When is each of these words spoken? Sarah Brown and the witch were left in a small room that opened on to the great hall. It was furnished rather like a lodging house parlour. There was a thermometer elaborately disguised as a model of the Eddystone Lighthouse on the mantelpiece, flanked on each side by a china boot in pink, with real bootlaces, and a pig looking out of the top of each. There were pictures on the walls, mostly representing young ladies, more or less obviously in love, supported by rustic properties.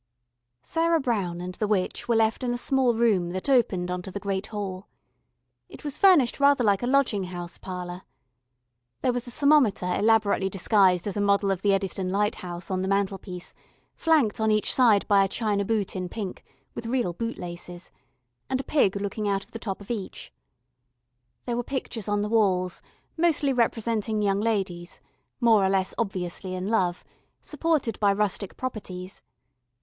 Sarah 0.63 0.99
Brown 0.99 1.41
and 1.41 1.53
the 1.53 1.67
witch 1.67 2.07
were 2.07 2.15
left 2.15 2.41
in 2.43 2.55
a 2.55 2.57
small 2.57 2.95
room 2.95 3.29
that 3.33 3.47
opened 3.47 3.91
on 3.91 4.01
to 4.01 4.09
the 4.09 4.19
great 4.19 4.47
hall. 4.47 4.87
It 5.69 5.83
was 5.83 5.99
furnished 5.99 6.39
rather 6.39 6.63
like 6.63 6.81
a 6.81 6.87
lodging 6.87 7.25
house 7.25 7.59
parlour. 7.59 8.01
There 9.01 9.13
was 9.13 9.27
a 9.27 9.29
thermometer 9.29 9.85
elaborately 9.85 10.49
disguised 10.49 11.05
as 11.05 11.17
a 11.17 11.21
model 11.21 11.51
of 11.51 11.61
the 11.61 11.71
Eddystone 11.71 12.09
Lighthouse 12.09 12.71
on 12.71 12.81
the 12.81 12.87
mantelpiece, 12.87 13.53
flanked 13.95 14.39
on 14.41 14.49
each 14.49 14.73
side 14.73 15.07
by 15.07 15.23
a 15.23 15.27
china 15.27 15.63
boot 15.63 15.95
in 15.95 16.09
pink, 16.09 16.43
with 16.73 16.87
real 16.87 17.13
bootlaces, 17.13 17.91
and 18.49 18.59
a 18.59 18.63
pig 18.63 18.95
looking 18.95 19.29
out 19.29 19.43
of 19.43 19.51
the 19.51 19.59
top 19.59 19.81
of 19.81 19.91
each. 19.91 20.33
There 21.45 21.55
were 21.55 21.61
pictures 21.63 22.07
on 22.07 22.23
the 22.23 22.27
walls, 22.29 22.81
mostly 23.17 23.53
representing 23.53 24.23
young 24.23 24.39
ladies, 24.39 24.99
more 25.39 25.63
or 25.63 25.69
less 25.69 25.93
obviously 25.99 26.55
in 26.55 26.69
love, 26.71 27.03
supported 27.39 27.99
by 27.99 28.13
rustic 28.13 28.57
properties. 28.57 29.21